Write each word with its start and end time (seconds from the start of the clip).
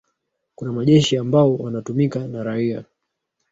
kuna 0.55 0.71
majeshi 0.71 1.17
ambao 1.17 1.55
wanatumika 1.57 2.27
na 2.27 2.43
raia 2.43 2.85